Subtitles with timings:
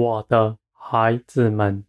[0.00, 1.84] 我的孩子们，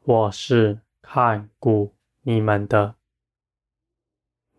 [0.00, 2.96] 我是看顾你们的，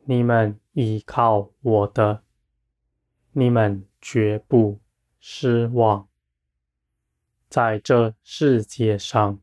[0.06, 2.24] 你们依靠我的，
[3.34, 4.80] 你们绝不
[5.20, 6.10] 失望。
[7.48, 9.40] 在这世界上，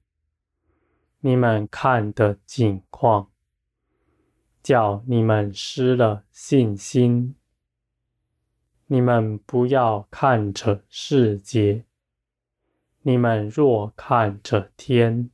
[1.20, 3.30] 你们看的景况，
[4.60, 7.36] 叫你们失了信心。
[8.88, 11.84] 你们不要看着世界。
[13.02, 15.30] 你们若看着天，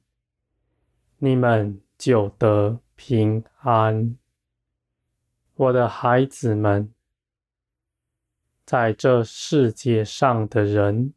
[1.18, 4.16] 你们就得平安。
[5.54, 6.94] 我的孩子们，
[8.64, 11.12] 在这世界上的人，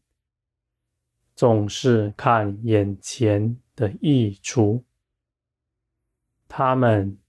[1.35, 4.83] 总是看眼前的益处，
[6.47, 7.19] 他们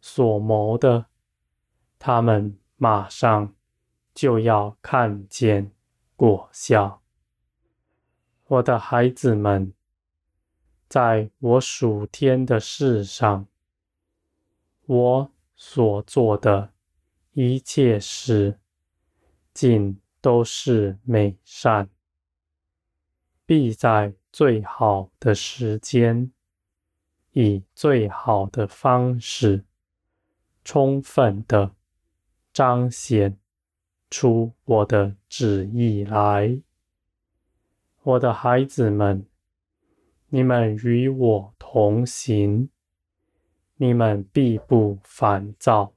[0.00, 1.06] 所谋的，
[2.00, 3.54] 他们马上
[4.12, 5.70] 就要看见
[6.16, 6.99] 果效。
[8.50, 9.72] 我的孩子们，
[10.88, 13.46] 在我属天的事上，
[14.86, 16.72] 我所做的
[17.34, 18.58] 一切事，
[19.54, 21.88] 尽都是美善，
[23.46, 26.32] 必在最好的时间，
[27.30, 29.64] 以最好的方式，
[30.64, 31.76] 充分的
[32.52, 33.38] 彰显
[34.10, 36.60] 出我的旨意来。
[38.02, 39.26] 我的孩子们，
[40.30, 42.70] 你们与我同行，
[43.76, 45.92] 你们必不烦躁，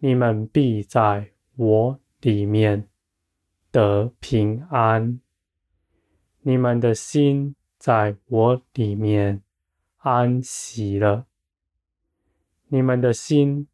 [0.00, 2.90] 你们必在我里面
[3.70, 5.18] 得平安，
[6.42, 9.42] 你们的心在我里面
[9.96, 11.26] 安息了，
[12.68, 13.66] 你们的心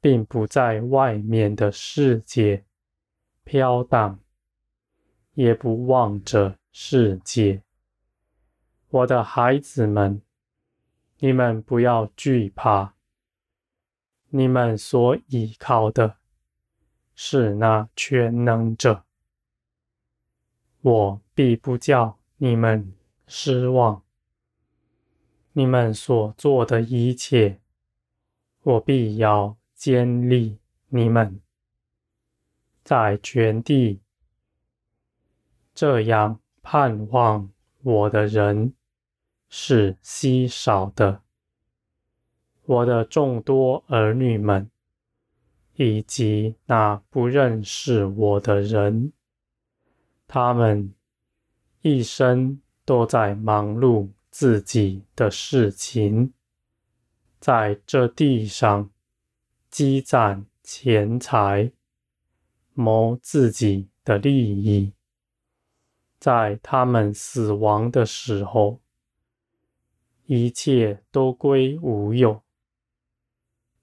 [0.00, 2.64] 并不在外面的世界
[3.42, 4.20] 飘荡。
[5.38, 7.62] 也不望着世界，
[8.88, 10.20] 我的孩子们，
[11.20, 12.96] 你们不要惧怕。
[14.30, 16.16] 你们所依靠的
[17.14, 19.04] 是那全能者，
[20.80, 22.92] 我必不叫你们
[23.28, 24.02] 失望。
[25.52, 27.60] 你们所做的一切，
[28.62, 31.40] 我必要坚立你们，
[32.82, 34.00] 在全地。
[35.80, 37.48] 这样盼望
[37.84, 38.74] 我的人
[39.48, 41.22] 是稀少的，
[42.64, 44.68] 我的众多儿女们，
[45.76, 49.12] 以及那不认识我的人，
[50.26, 50.92] 他们
[51.82, 56.32] 一生都在忙碌自己的事情，
[57.38, 58.90] 在这地上
[59.70, 61.70] 积攒钱财，
[62.74, 64.92] 谋自己的利益。
[66.18, 68.80] 在他们死亡的时候，
[70.26, 72.42] 一切都归无有，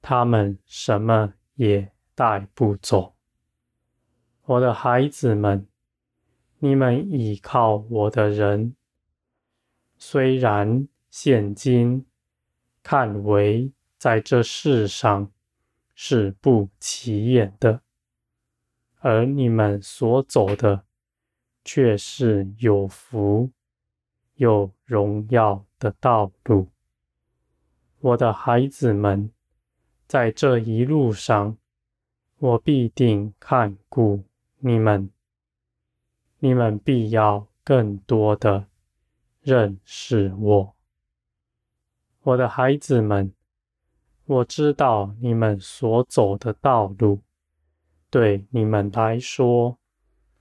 [0.01, 3.15] 他们什么也带不走。
[4.43, 5.67] 我的孩子们，
[6.59, 8.75] 你们倚靠我的人，
[9.97, 12.05] 虽然现今
[12.83, 15.31] 看为在这世上
[15.95, 17.81] 是不起眼的，
[18.99, 20.84] 而你们所走的，
[21.65, 23.49] 却是有福、
[24.35, 26.69] 有荣耀的道路，
[27.99, 29.31] 我的孩子们，
[30.07, 31.57] 在这一路上，
[32.37, 34.23] 我必定看顾
[34.59, 35.09] 你们，
[36.37, 38.67] 你们必要更多的
[39.41, 40.75] 认识我，
[42.21, 43.33] 我的孩子们，
[44.25, 47.21] 我知道你们所走的道路，
[48.11, 49.79] 对你们来说。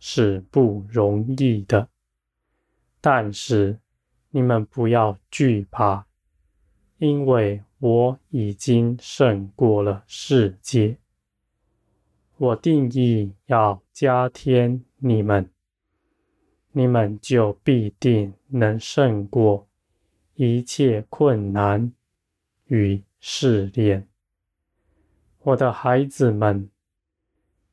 [0.06, 1.88] 是不容易的，
[3.00, 3.78] 但是
[4.28, 6.06] 你们不要惧怕，
[6.98, 10.98] 因为我已经胜过了世界。
[12.36, 15.50] 我定义要加添你们，
[16.72, 19.66] 你们就必定能胜过
[20.34, 21.90] 一切困难
[22.66, 24.06] 与试炼。
[25.38, 26.68] 我的孩子们，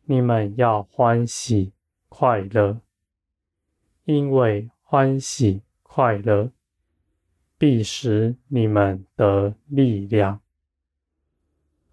[0.05, 1.73] 你们要欢喜。
[2.13, 2.81] 快乐，
[4.03, 6.51] 因为欢喜快乐
[7.57, 10.41] 必使你们得力量，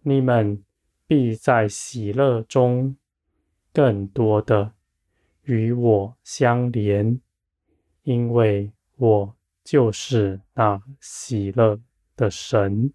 [0.03, 0.65] 你们
[1.07, 2.97] 必在喜乐中
[3.73, 4.75] 更多的
[5.43, 7.21] 与我相连，
[8.03, 11.81] 因为我就是那喜乐
[12.17, 12.93] 的神。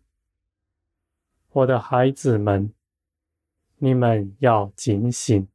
[1.51, 2.73] 我的孩子们，
[3.77, 5.47] 你们要警醒。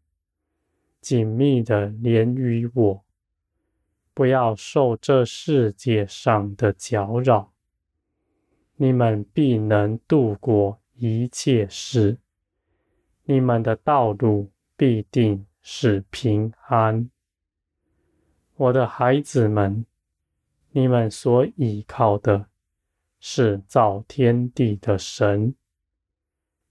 [1.08, 3.02] 紧密的连于我，
[4.12, 7.54] 不要受这世界上的搅扰，
[8.76, 12.18] 你们必能度过一切事。
[13.24, 17.08] 你们的道路必定是平安。
[18.56, 19.86] 我的孩子们，
[20.72, 22.50] 你们所倚靠的
[23.18, 25.54] 是造天地的神，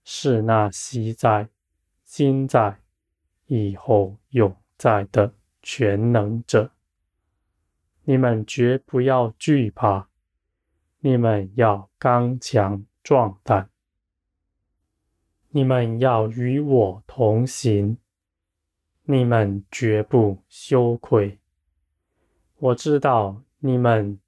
[0.04, 1.48] 是那昔在、
[2.04, 2.78] 今在、
[3.48, 6.70] 以后永在的全能者。
[8.04, 10.08] 你们绝不要惧怕，
[11.00, 13.68] 你们要刚强壮胆。
[15.50, 17.98] 你们要与我同行，
[19.04, 21.38] 你们绝不羞愧。
[22.58, 24.18] 我知道你们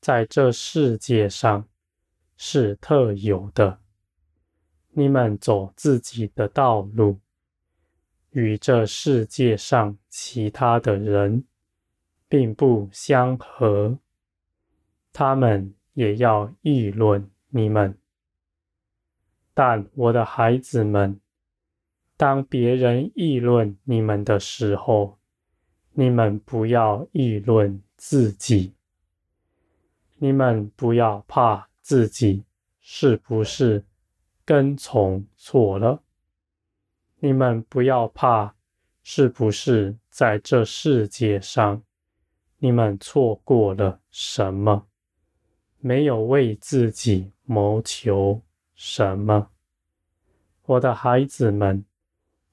[0.00, 1.66] 在这世界上
[2.36, 3.80] 是特有的，
[4.90, 7.18] 你们走自己的道路，
[8.30, 11.44] 与这世界上其他的人。
[12.30, 13.98] 并不相合，
[15.14, 17.96] 他们也要议论你们。
[19.54, 21.18] 但我的孩子们，
[22.18, 25.18] 当别人议论你们的时候，
[25.92, 28.74] 你们不要议论自己。
[30.18, 32.44] 你们不要怕自己
[32.78, 33.82] 是不是
[34.44, 36.02] 跟从错了。
[37.20, 38.54] 你们不要怕
[39.02, 41.82] 是不是在这世界上。
[42.58, 44.86] 你们错过了什么？
[45.80, 48.42] 没有为自己谋求
[48.74, 49.50] 什么。
[50.64, 51.84] 我的孩子们，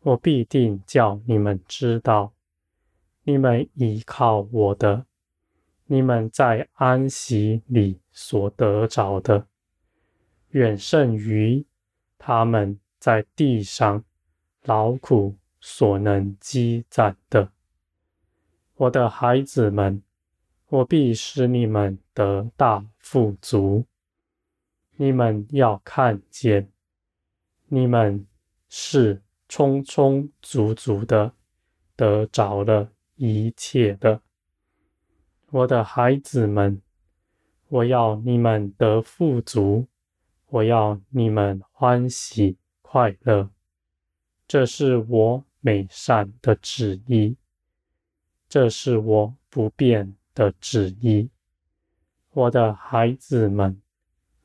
[0.01, 2.33] 我必定叫你们知道，
[3.23, 5.05] 你们依靠我的，
[5.85, 9.47] 你们在安息里所得着的，
[10.49, 11.65] 远胜于
[12.19, 14.03] 他们在地上
[14.65, 17.51] 劳苦所能积攒的。
[18.75, 20.03] 我的孩子们，
[20.67, 23.85] 我必使你们得大富足。
[24.97, 26.69] 你们要看见，
[27.67, 28.25] 你们
[28.67, 31.31] 是充充足足的
[31.95, 34.21] 得着了一切的。
[35.51, 36.81] 我的孩子们，
[37.69, 39.87] 我要你们得富足，
[40.47, 43.49] 我要你们欢喜快乐，
[44.47, 47.35] 这是我美善的旨意。
[48.47, 51.29] 这是我不变的旨意，
[52.31, 53.81] 我的孩子们，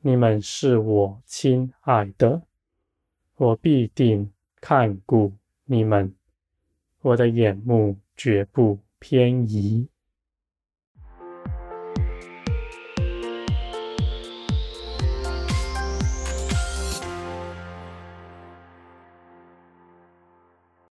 [0.01, 2.41] 你们是我亲爱的，
[3.35, 5.33] 我必定看顾
[5.65, 6.13] 你们，
[7.01, 9.87] 我的眼目绝不偏移。